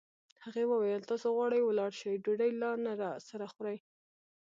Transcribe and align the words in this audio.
هغې 0.43 0.63
وویل: 0.71 1.01
تاسي 1.09 1.29
غواړئ 1.35 1.61
ولاړ 1.63 1.91
شئ، 1.99 2.13
ډوډۍ 2.23 2.51
لا 2.61 2.71
نه 2.85 2.91
راسره 3.01 3.47
خورئ. 3.53 3.77